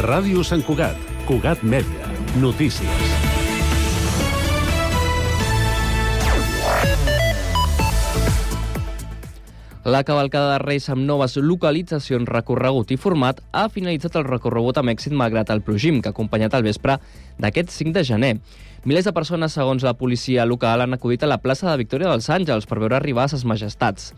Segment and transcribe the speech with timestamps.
[0.00, 0.96] Ràdio Sant Cugat,
[1.28, 2.06] Cugat Mèdia,
[2.40, 2.88] notícies.
[9.84, 14.94] La cavalcada de Reis amb noves localitzacions, recorregut i format ha finalitzat el recorregut amb
[14.94, 16.96] èxit malgrat el plogim que ha acompanyat el vespre
[17.36, 18.34] d'aquest 5 de gener.
[18.88, 22.32] Milers de persones, segons la policia local, han acudit a la plaça de Victòria dels
[22.32, 24.14] Àngels per veure arribar a ses majestats.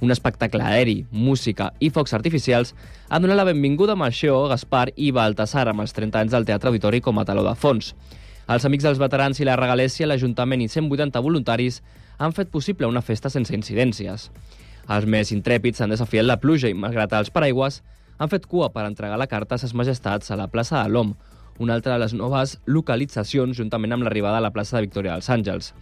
[0.00, 2.74] Un espectacle aeri, música i focs artificials
[3.08, 6.68] han donat la benvinguda a Maixó, Gaspar i Baltasar amb els 30 anys del Teatre
[6.68, 7.94] Auditori com a taló de fons.
[8.46, 11.80] Els amics dels veterans i la regalèsia, l'Ajuntament i 180 voluntaris
[12.18, 14.28] han fet possible una festa sense incidències.
[14.86, 17.80] Els més intrèpids han desafiat la pluja i, malgrat els paraigües,
[18.18, 21.14] han fet cua per entregar la carta a ses majestats a la plaça de l'OM,
[21.58, 25.30] una altra de les noves localitzacions juntament amb l'arribada a la plaça de Victòria dels
[25.32, 25.72] Àngels.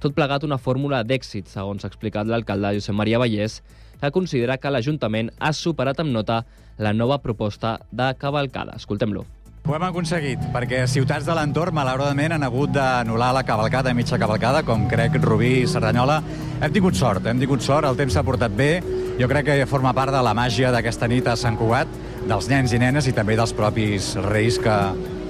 [0.00, 3.58] Tot plegat una fórmula d'èxit, segons ha explicat l'alcalde Josep Maria Vallès,
[4.00, 6.38] que considera que l'Ajuntament ha superat amb nota
[6.80, 8.78] la nova proposta de cavalcada.
[8.80, 9.26] Escoltem-lo.
[9.68, 14.64] Ho hem aconseguit, perquè ciutats de l'entorn, malauradament, han hagut d'anul·lar la cavalcada, mitja cavalcada,
[14.64, 16.22] com crec Rubí i Cerdanyola.
[16.64, 18.72] Hem tingut sort, hem tingut sort, el temps s'ha portat bé.
[19.20, 21.92] Jo crec que forma part de la màgia d'aquesta nit a Sant Cugat,
[22.24, 24.76] dels nens i nenes i també dels propis reis que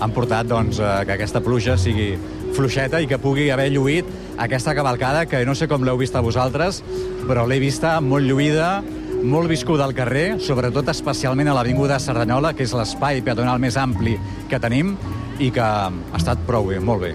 [0.00, 2.14] han portat doncs, eh, que aquesta pluja sigui
[2.56, 4.08] fluixeta i que pugui haver lluït
[4.40, 6.82] aquesta cavalcada, que no sé com l'heu vista vosaltres,
[7.28, 8.80] però l'he vista molt lluïda,
[9.22, 14.16] molt viscuda al carrer, sobretot especialment a l'Avinguda Cerdanyola, que és l'espai peatonal més ampli
[14.48, 14.94] que tenim
[15.40, 17.14] i que ha estat prou bé, molt bé.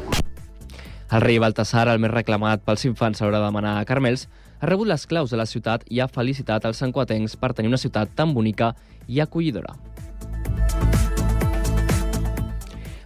[1.16, 4.28] El rei Baltasar, el més reclamat pels infants l'hora de demanar a Carmels,
[4.60, 7.82] ha rebut les claus de la ciutat i ha felicitat els sanquatencs per tenir una
[7.82, 8.74] ciutat tan bonica
[9.08, 9.76] i acollidora.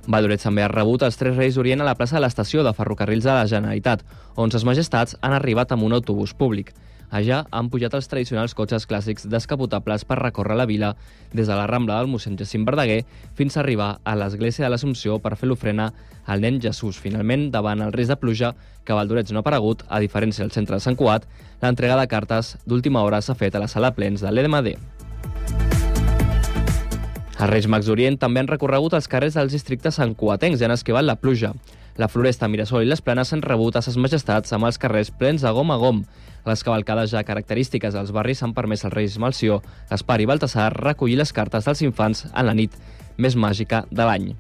[0.10, 3.28] Valorets també ha rebut els tres Reis d'Orient a la plaça de l'estació de ferrocarrils
[3.28, 4.02] de la Generalitat,
[4.42, 6.72] on ses majestats han arribat amb un autobús públic.
[7.14, 10.92] Allà han pujat els tradicionals cotxes clàssics descapotables per recórrer la vila
[11.34, 13.04] des de la Rambla del mossèn Jacint Verdaguer
[13.38, 15.92] fins a arribar a l'església de l'Assumpció per fer l'ofrena
[16.26, 16.98] al nen Jesús.
[17.02, 18.54] Finalment, davant el risc de pluja,
[18.86, 21.30] que Valdorets no ha aparegut, a diferència del centre de Sant Cuat,
[21.62, 24.99] l'entrega de cartes d'última hora s'ha fet a la sala plens de l'EDMD.
[27.40, 31.06] Els Reis Mags d'Orient també han recorregut els carrers dels districtes santcuatencs i han esquivat
[31.08, 31.54] la pluja.
[31.96, 35.46] La Floresta, Mirasol i les Planes han rebut a ses majestats amb els carrers plens
[35.48, 36.02] de gom a gom.
[36.44, 41.16] Les cavalcades ja característiques dels barris han permès als Reis Malció, Gaspar i Baltasar recollir
[41.22, 42.76] les cartes dels infants en la nit
[43.16, 44.34] més màgica de l'any.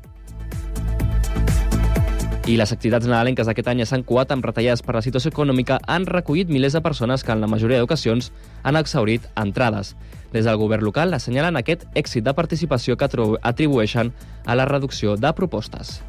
[2.49, 5.79] I les activitats nadalenques d'aquest any a Sant Cuat, amb retallades per la situació econòmica,
[5.87, 8.31] han recollit milers de persones que en la majoria d'ocasions
[8.63, 9.95] han exhaurit entrades.
[10.33, 13.09] Des del govern local assenyalen aquest èxit de participació que
[13.41, 14.13] atribueixen
[14.45, 16.01] a la reducció de propostes.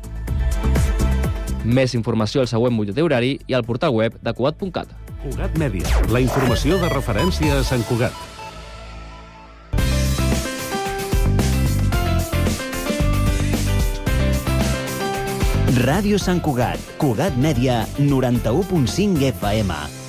[1.64, 4.92] Més informació al següent butlletí horari i al portal web de Cugat.cat.
[5.20, 8.16] Cugat Mèdia, la informació de referència a Sant Cugat.
[15.80, 19.99] Ràdio Sant Cugat, Cugat Mèdia, 91.5 FM.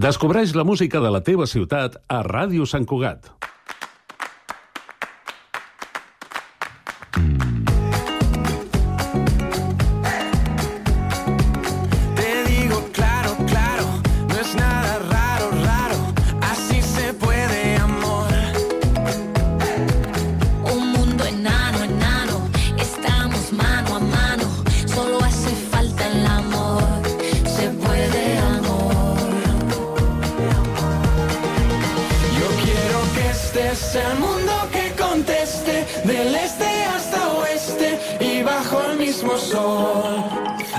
[0.00, 3.26] Descobreix la música de la teva ciutat a Ràdio Sant Cugat.
[33.90, 40.24] Sea el mundo que conteste, del este hasta oeste y bajo el mismo sol.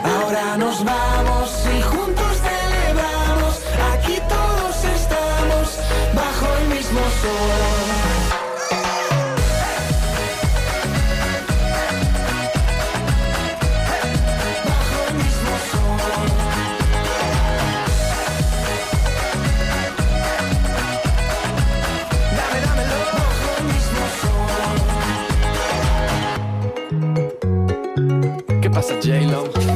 [0.01, 3.59] Ahora nos vamos y juntos celebramos,
[3.93, 5.77] aquí todos estamos
[6.15, 7.80] bajo el mismo sol.
[28.99, 29.70] J Lo.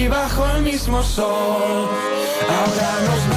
[0.00, 1.88] Y bajo el mismo sol.
[2.48, 3.29] Ahora nos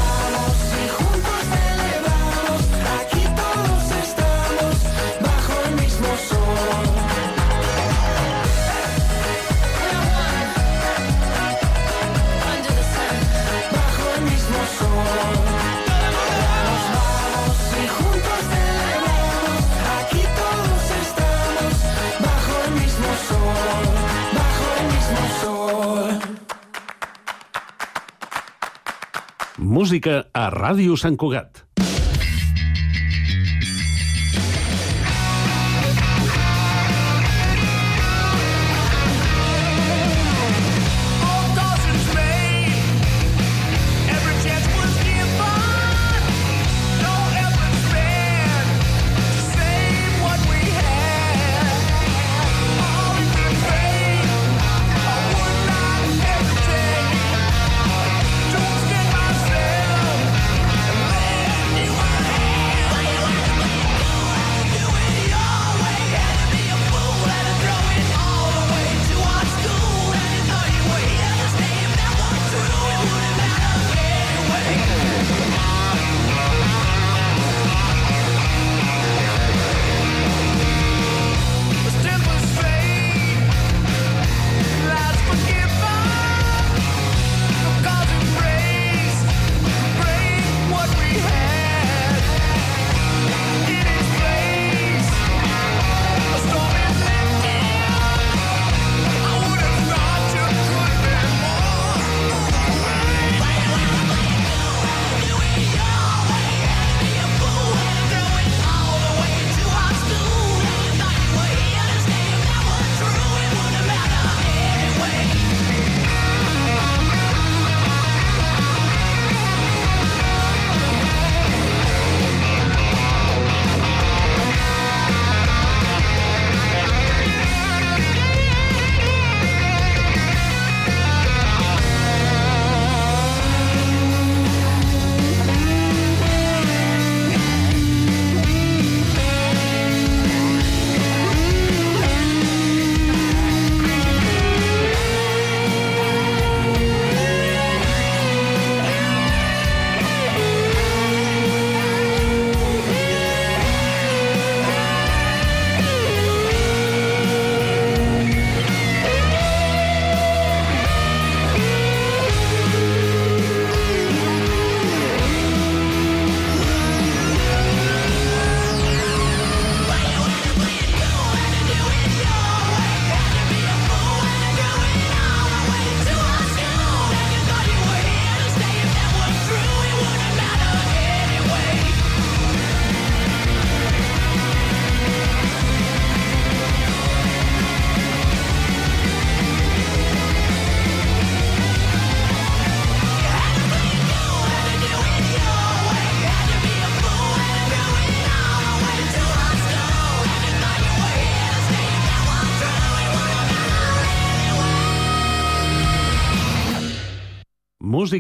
[29.84, 31.66] Música a Ràdio Sant Cugat.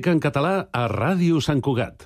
[0.03, 2.03] Música en català a Ràdio Sant Cugat.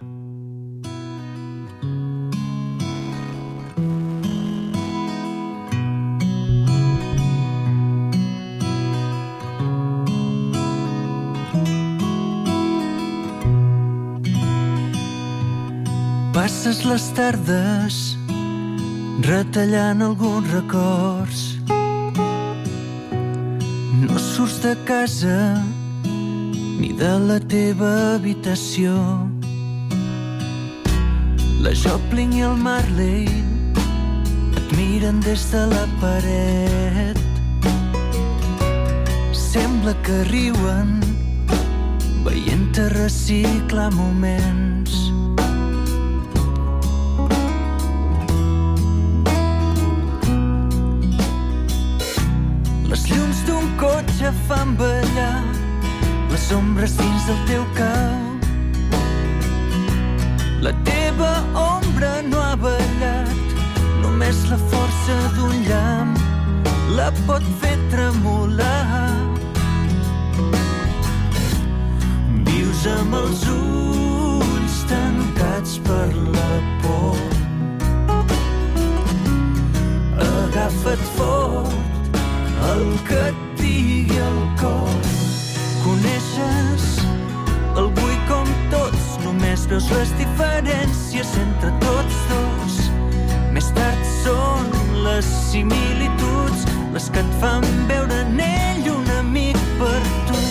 [16.36, 17.98] Passes les tardes
[19.25, 21.42] retallant alguns records.
[24.06, 25.42] No surts de casa
[26.77, 28.93] ni de la teva habitació.
[31.63, 33.25] La Joplin i el Marley
[34.60, 37.17] et miren des de la paret.
[39.34, 41.01] Sembla que riuen
[42.27, 44.93] veient-te reciclar moments.
[52.88, 55.47] Les llums d'un cotxe fan ballar
[56.51, 58.46] ombres dins del teu cap.
[60.62, 63.32] La teva ombra no ha ballat,
[64.01, 66.16] només la força d'un llamp
[66.96, 69.12] la pot fer tremolar.
[72.48, 76.51] Vius amb els ulls tancats per la
[76.84, 77.18] por.
[80.27, 82.16] Agafa't fort,
[82.72, 84.97] el que et digui el cor.
[89.67, 92.77] Veus les diferències entre tots dos.
[93.55, 94.69] Més tard són
[95.03, 100.41] les similituds les que et fan veure en ell un amic per tu.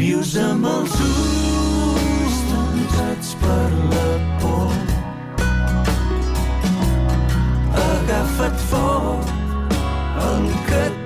[0.00, 4.06] Vius amb els ulls tancats per la
[4.44, 4.78] por.
[7.88, 9.36] Agafa't fort
[10.30, 10.99] el que et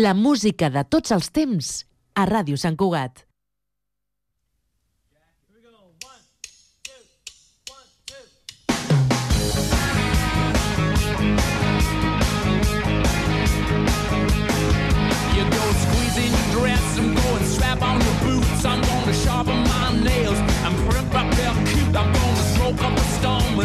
[0.00, 1.66] La música de tots els temps
[2.16, 3.26] a Ràdio Sant Cugat.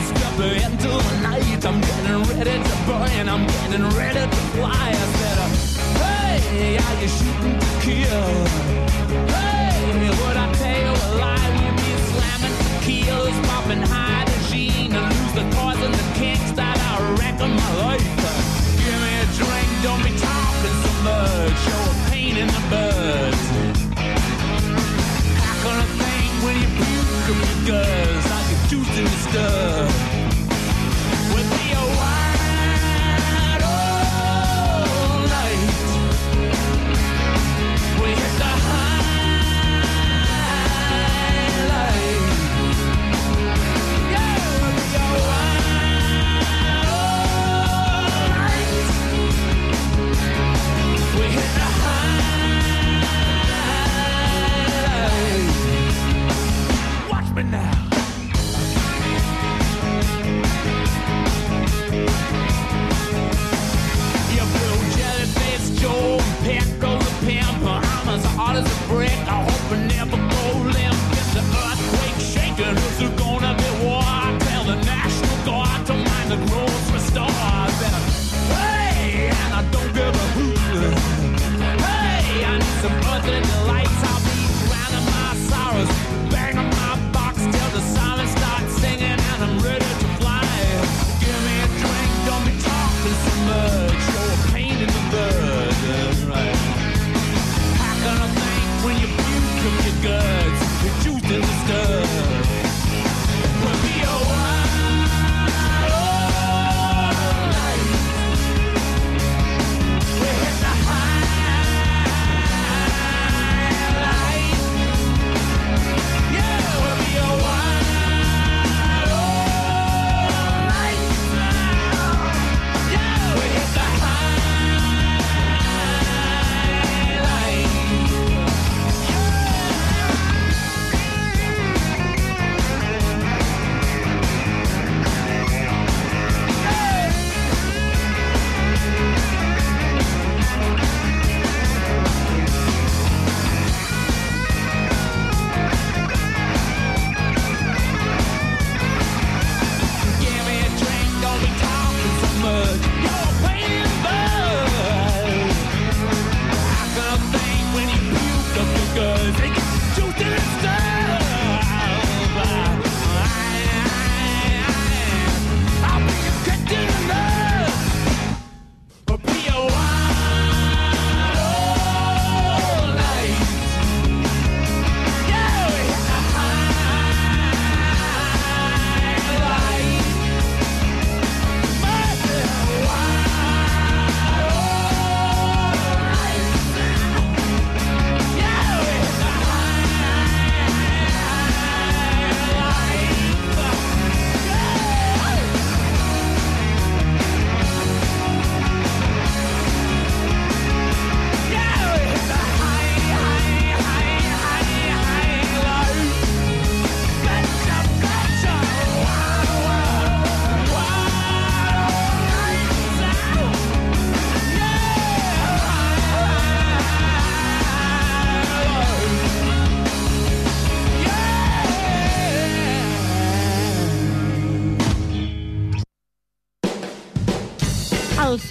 [0.06, 1.65] Step into the night.
[1.65, 5.35] I'm getting ready to burn, I'm getting ready to fly.
[6.57, 8.45] Are you shooting to kill?
[9.27, 10.35] Hey,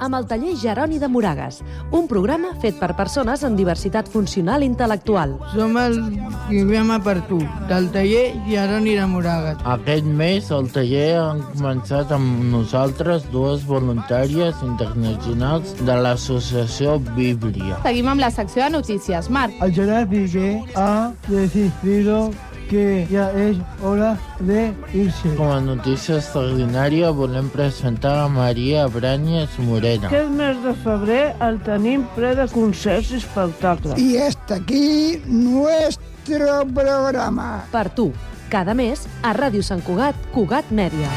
[0.00, 1.60] amb el taller Jeroni de Moragas,
[1.92, 5.36] un programa fet per persones amb diversitat funcional i intel·lectual.
[5.52, 5.98] Som el
[6.48, 9.62] programa per tu, del taller Jeroni de Moragas.
[9.76, 17.80] Aquest mes al taller han començat amb nosaltres dues voluntàries internacionals de l'associació Bíblia.
[17.84, 19.30] Seguim amb la secció de notícies.
[19.30, 19.54] Marc.
[19.60, 22.30] El Gerard Piqué ha decidido
[22.70, 25.34] que ya es hora de irse.
[25.34, 30.06] Com a notícia extraordinària volem presentar a Maria Branyes Morena.
[30.06, 33.98] Aquest mes de febrer el tenim ple de concerts i espectacles.
[33.98, 37.66] Y hasta aquí nuestro programa.
[37.74, 38.12] Per tu,
[38.48, 41.10] cada mes a Ràdio Sant Cugat, Cugat Mèdia.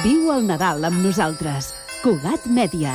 [0.00, 1.74] Viu el Nadal amb nosaltres.
[2.04, 2.94] Cugat Mèdia.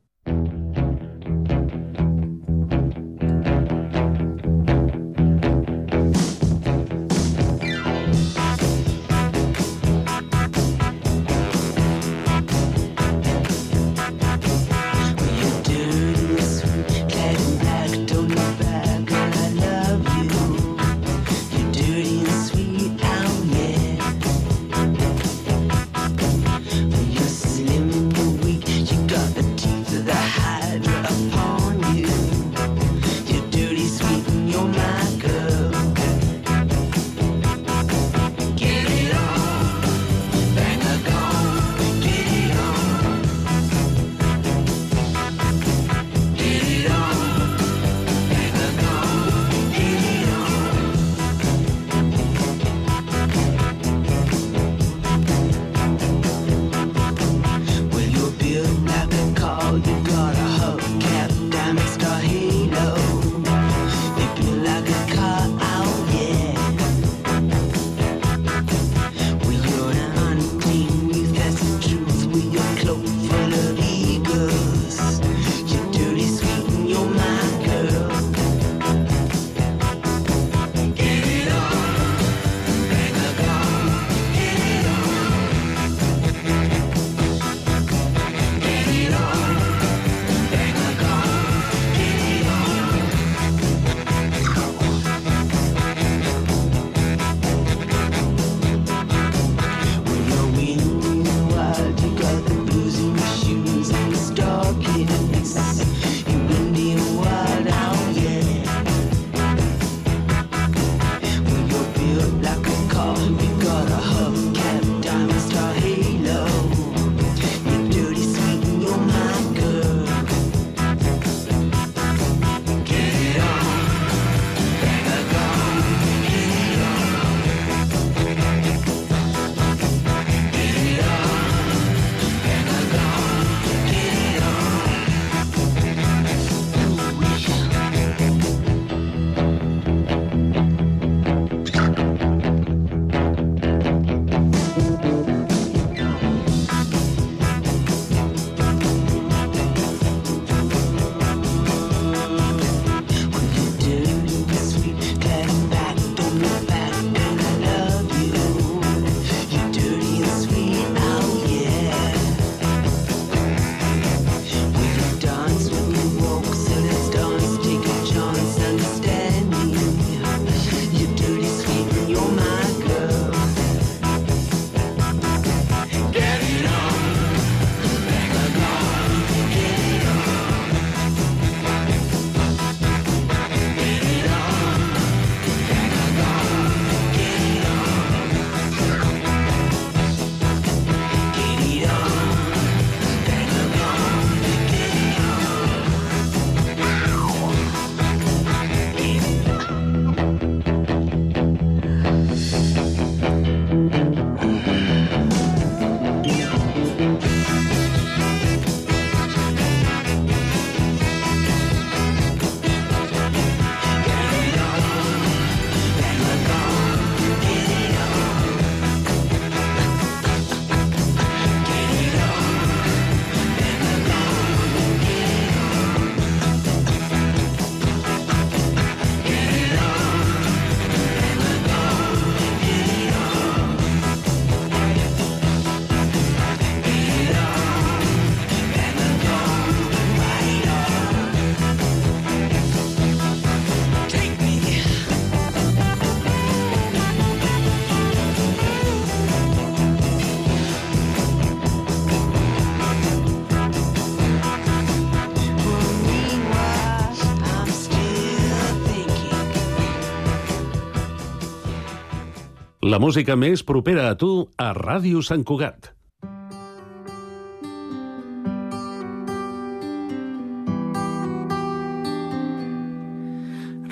[262.91, 265.85] La música més propera a tu a Ràdio Sant Cugat.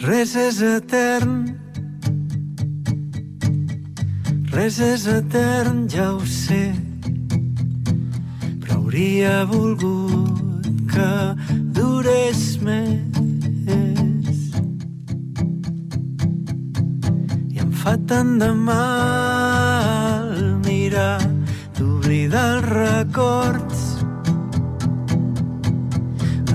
[0.03, 1.37] Res és etern.
[4.51, 6.61] Res és etern, ja ho sé.
[8.65, 11.09] Però hauria volgut que
[11.79, 13.28] durés més.
[17.89, 20.27] Fa tant de mal
[20.65, 21.17] mirar
[21.77, 23.79] d'oblidar els records.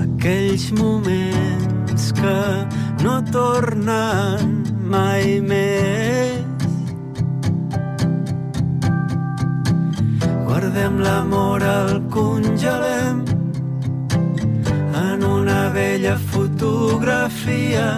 [0.03, 2.39] Aquells moments que
[3.03, 4.55] no tornen
[4.95, 6.71] mai més.
[10.47, 13.23] Guardem l'amor, el congelem
[15.03, 17.89] en una vella fotografia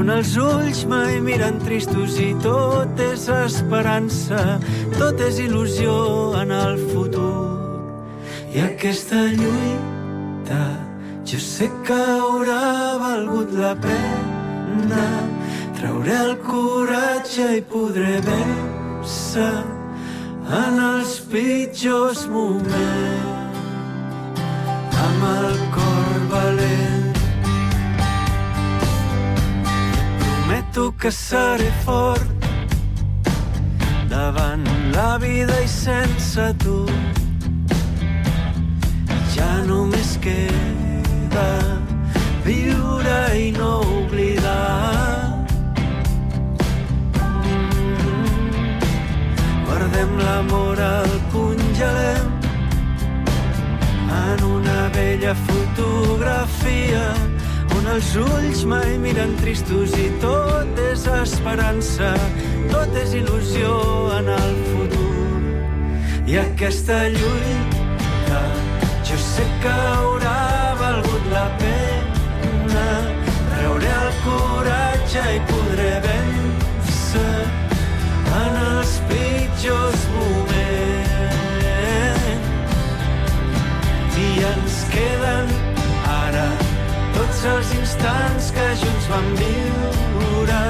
[0.00, 4.58] on els ulls mai miren tristos i tot és esperança,
[4.98, 5.94] tot és il·lusió
[6.40, 7.58] en el futur.
[8.54, 10.64] I aquesta lluita
[11.24, 15.06] jo sé que haurà valgut la pena
[15.84, 19.50] Trauré el coratge i podré vèncer
[20.62, 23.60] en els pitjors moments
[25.04, 27.03] amb el cor valent
[30.74, 32.26] prometo que seré fort
[34.08, 36.86] davant la vida i sense tu
[39.34, 41.50] ja només queda
[42.44, 45.46] viure i no oblidar.
[49.66, 52.32] Guardem l'amor al congelem
[54.24, 57.33] en una vella fotografia
[57.84, 62.14] on els ulls mai miren tristos i tot és esperança,
[62.70, 63.72] tot és il·lusió
[64.18, 65.40] en el futur.
[66.24, 68.40] I aquesta lluita
[69.04, 70.40] jo sé que haurà
[70.80, 72.86] valgut la pena
[73.50, 77.36] treure el coratge i podré vèncer
[78.44, 80.64] en els pitjors moments
[84.24, 85.53] i ens queden
[87.44, 90.62] els instants que junts vam viure.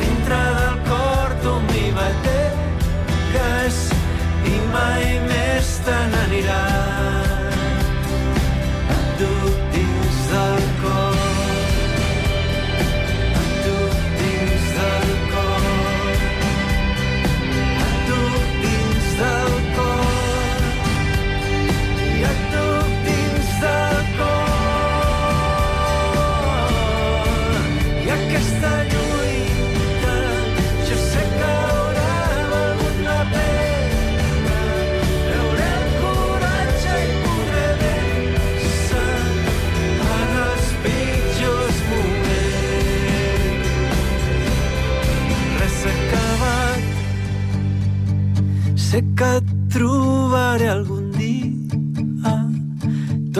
[0.00, 3.78] Dintre del cor tu m'hi bategues
[4.54, 7.25] i mai més te n'aniràs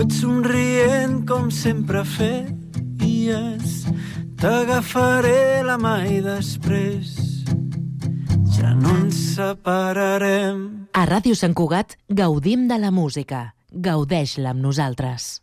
[0.07, 3.73] tot somrient com sempre feies
[4.38, 7.16] t'agafaré la mà i després
[8.55, 10.62] ja no ens separarem
[10.95, 13.53] A Ràdio Sant Cugat gaudim de la música.
[13.69, 15.42] Gaudeix-la amb nosaltres.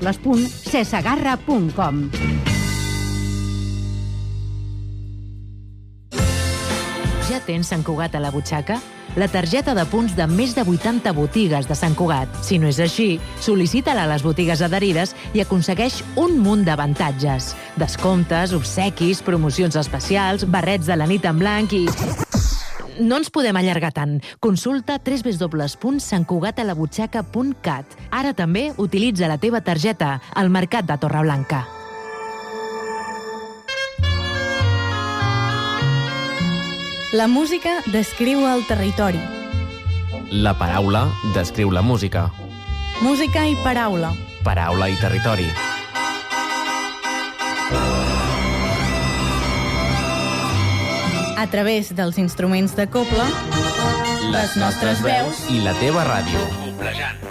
[0.01, 2.09] www.cesagarra.com.
[7.31, 8.81] Ja tens Sant Cugat a la butxaca?
[9.19, 12.31] La targeta de punts de més de 80 botigues de Sant Cugat.
[12.47, 17.51] Si no és així, sol·licita-la a les botigues adherides i aconsegueix un munt d'avantatges.
[17.79, 21.85] Descomptes, obsequis, promocions especials, barrets de la nit en blanc i...
[22.99, 24.19] No ens podem allargar tant.
[24.39, 27.85] Consulta www.santcugatalabutxaca.cat.
[28.11, 31.67] Ara també utilitza la teva targeta al Mercat de Torreblanca.
[37.11, 39.19] La música descriu el territori.
[40.31, 42.29] La paraula descriu la música.
[43.01, 44.13] Música i paraula.
[44.47, 45.49] Paraula i territori.
[51.41, 53.23] A través dels instruments de coble,
[54.29, 56.41] les nostres veus i la teva ràdio.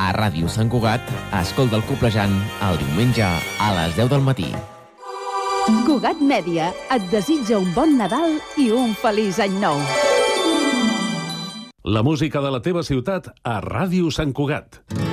[0.03, 1.05] A Ràdio Sant Cugat,
[1.39, 2.35] escolta el Coplejant
[2.67, 4.49] el diumenge a les 10 del matí.
[5.87, 9.79] Cugat Mèdia et desitja un bon Nadal i un feliç any nou.
[11.87, 14.83] La música de la teva ciutat a Ràdio Sant Cugat.
[14.91, 15.10] Voy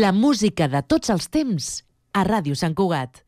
[0.00, 1.26] La música de tots els
[2.16, 3.18] a Ràdio Sant Cugat.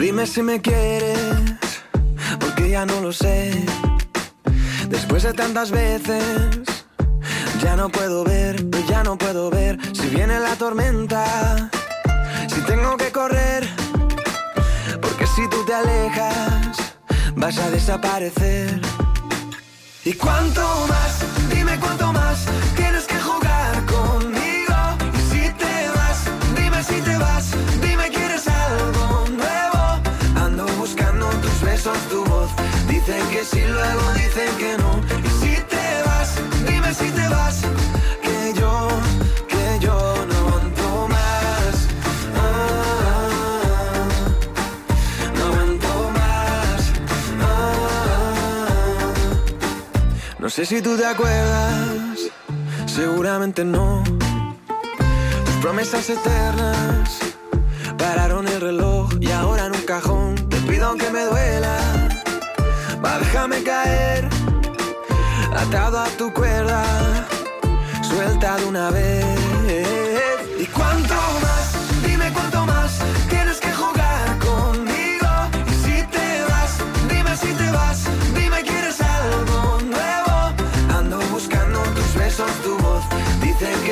[0.00, 1.38] Dime si me quieres,
[2.40, 3.64] porque ya no lo sé.
[4.88, 6.24] Después de tantas veces,
[7.62, 8.56] ya no puedo ver,
[8.88, 11.70] ya no puedo ver si viene la tormenta,
[12.48, 13.68] si tengo que correr,
[15.00, 16.49] porque si tú te alejas,
[17.36, 18.80] vas a desaparecer.
[20.04, 21.24] ¿Y cuánto más?
[21.54, 24.76] Dime cuánto más tienes que jugar conmigo.
[25.14, 26.24] Y si te vas,
[26.56, 27.50] dime si te vas,
[27.80, 30.00] dime quieres algo nuevo.
[30.44, 32.50] Ando buscando tus besos, tu voz.
[32.88, 35.00] Dicen que sí, luego dicen que no.
[35.24, 36.34] Y si te vas,
[36.66, 37.79] dime si te vas.
[50.50, 52.18] No sé si tú te acuerdas,
[52.84, 54.02] seguramente no.
[55.44, 57.20] Tus promesas eternas
[57.96, 61.78] pararon el reloj y ahora en un cajón te pido aunque me duela.
[63.04, 64.28] Va, déjame caer,
[65.56, 66.82] atado a tu cuerda,
[68.02, 69.39] suelta de una vez.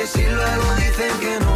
[0.09, 1.48] Dicen que sí, luego dicen que no.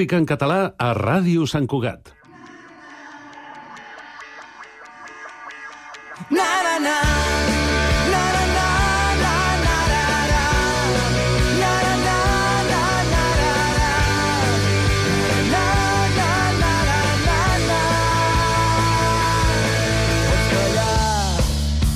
[0.00, 2.08] Música en català a Ràdio Sant Cugat.
[6.32, 6.94] Na na na.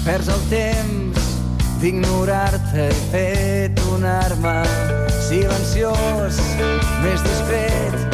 [0.05, 1.32] Perds el temps
[1.80, 4.61] d'ignorar-te he fet una arma
[5.55, 6.40] silenciós,
[7.05, 8.13] més discret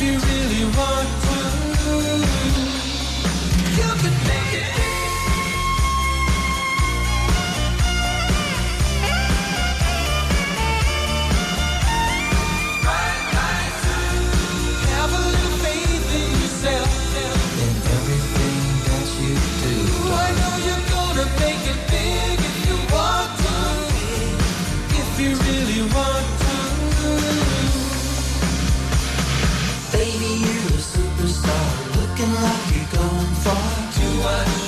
[0.00, 1.38] If you really want to,
[3.74, 4.97] you can make it
[34.28, 34.67] much.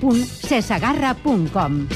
[0.00, 1.86] www.cesagarra.com.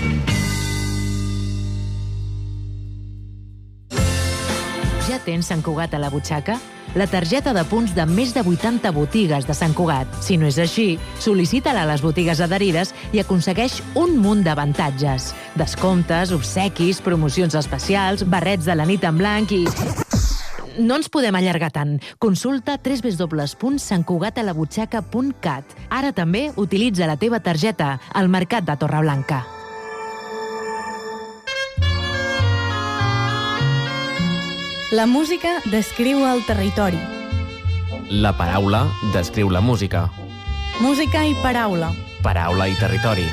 [5.07, 6.59] Ja tens Sant Cugat a la butxaca?
[6.97, 10.09] La targeta de punts de més de 80 botigues de Sant Cugat.
[10.25, 15.35] Si no és així, sol·licita-la a les botigues adherides i aconsegueix un munt d'avantatges.
[15.61, 19.67] Descomptes, obsequis, promocions especials, barrets de la nit en blanc i...
[20.79, 22.01] No ens podem allargar tant.
[22.19, 25.65] Consulta www.santcugatalabutxaca.cat.
[25.91, 29.47] Ara també utilitza la teva targeta al Mercat de Torreblanca.
[34.93, 36.99] La música descriu el territori.
[38.09, 40.11] La paraula descriu la música.
[40.81, 41.91] Música i paraula.
[42.23, 43.27] Paraula i territori.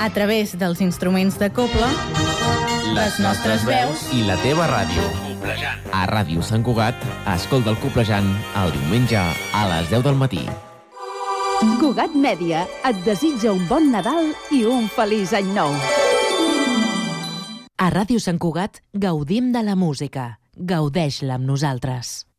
[0.00, 1.88] A través dels instruments de coble,
[2.96, 5.04] les nostres veus i la teva ràdio.
[5.92, 6.96] A Ràdio Sant Cugat,
[7.28, 8.30] escolta el Coplejant
[8.62, 10.40] el diumenge a les 10 del matí.
[11.82, 15.76] Cugat Mèdia et desitja un bon Nadal i un feliç any nou.
[17.76, 20.38] A Ràdio Sant Cugat gaudim de la música.
[20.56, 22.29] Gaudeix-la amb nosaltres.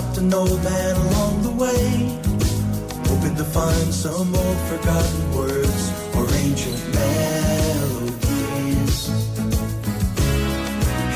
[0.00, 2.18] Stopped an old man along the way
[3.08, 8.18] hoping to find some old forgotten words or ancient melodies.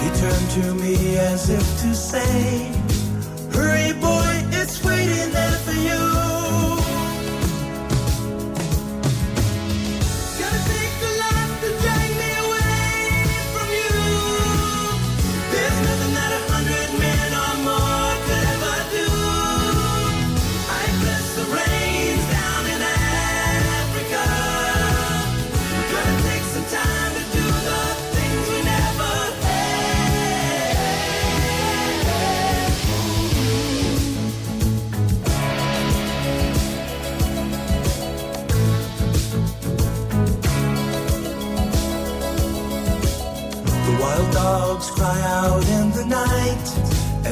[0.01, 2.73] He turned to me as if to say,
[3.55, 6.04] Hurry, boy, it's waiting there for you.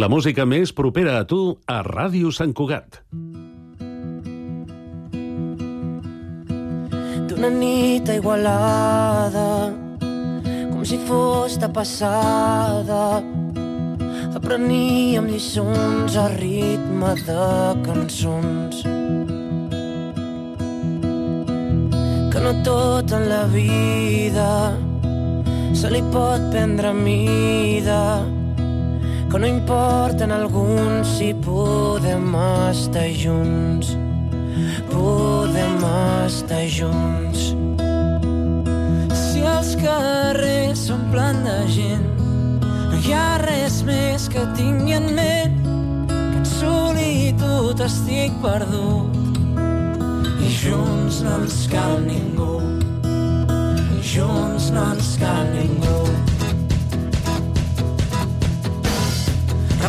[0.00, 1.38] La música més propera a tu
[1.68, 3.02] a Ràdio Sant Cugat.
[7.28, 9.44] D'una nit Igualada
[10.70, 13.02] com si fos de passada
[14.40, 17.52] apreníem lliçons a ritme de
[17.84, 18.80] cançons
[22.32, 24.50] que no tot en la vida
[25.76, 28.00] se li pot prendre mida
[29.30, 32.34] que no importa en alguns si podem
[32.70, 33.96] estar junts.
[34.90, 35.78] Podem
[36.26, 37.54] estar junts.
[39.14, 42.08] Si els carrers s'omplen de gent
[42.90, 45.54] no hi ha res més que tingui en ment
[46.10, 49.14] que en solitud estic perdut.
[50.42, 52.58] I junts no ens cal ningú.
[54.02, 56.29] Junts no ens cal ningú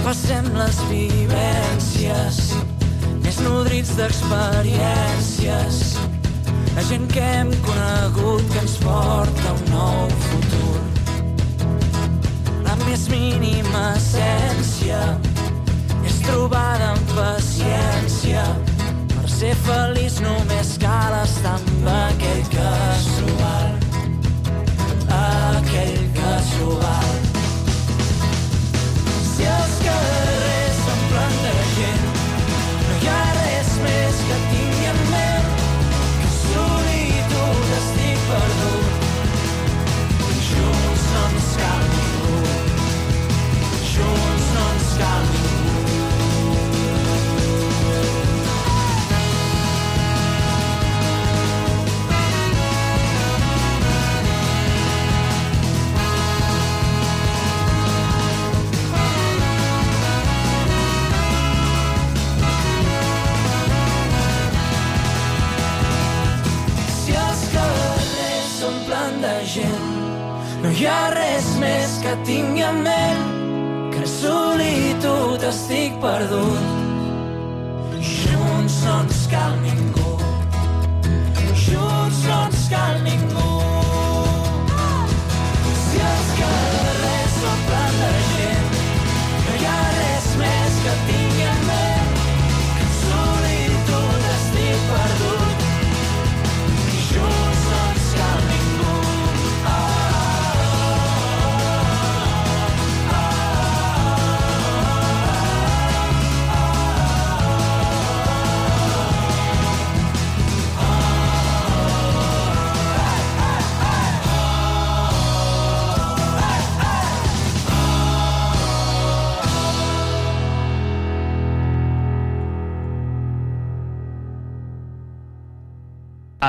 [0.02, 2.38] repassem les vivències
[3.22, 5.76] més nodrits d'experiències.
[6.74, 10.80] La gent que hem conegut que ens porta un nou futur.
[12.66, 15.04] La més mínima essència
[16.02, 18.42] és trobada amb paciència.
[19.14, 22.44] Per ser feliç només cal estar amb aquell
[23.46, 23.74] val
[25.22, 26.36] aquell que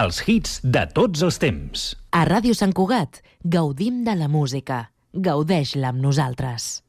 [0.02, 1.82] Els hits de tots els temps.
[2.16, 3.20] A Ràdio Sant Cugat
[3.54, 4.78] gaudim de la música.
[5.14, 6.80] Gaudeix-la amb nosaltres.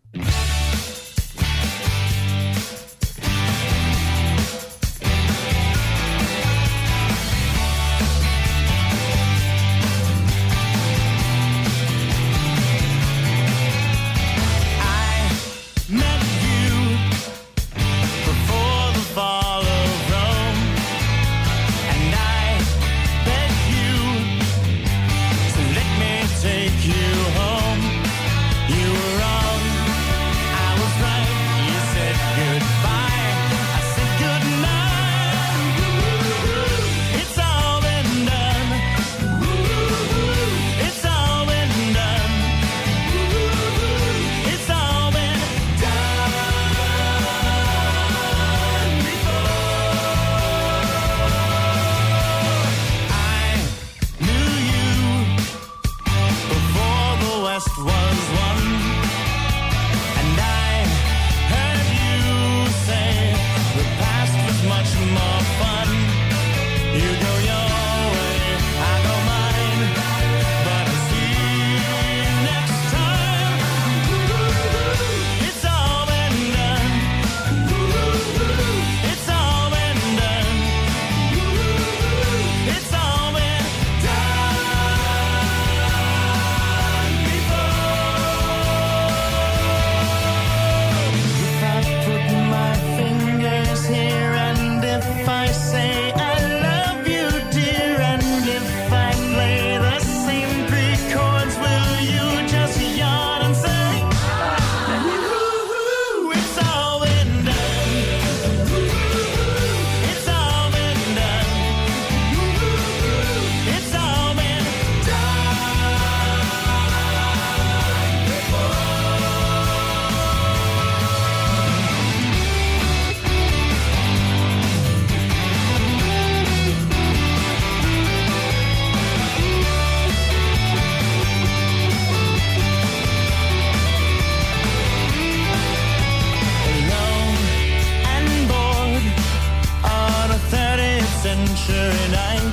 [141.65, 142.52] sure and I'm